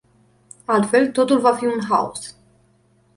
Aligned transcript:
Altfel, 0.75 1.05
totul 1.19 1.39
va 1.43 1.53
fi 1.59 1.65
un 1.73 1.85
haos. 1.91 2.25